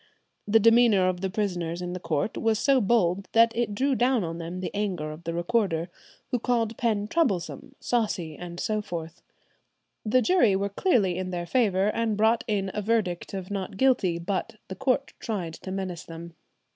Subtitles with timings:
[0.47, 4.23] The demeanour of the prisoners in the court was so bold, that it drew down
[4.23, 5.91] on them the anger of the recorder,
[6.31, 9.21] who called Penn troublesome, saucy, and so forth.
[10.03, 14.17] The jury were clearly in their favour, and brought in a verdict of not guilty,
[14.17, 16.33] but the court tried to menace them.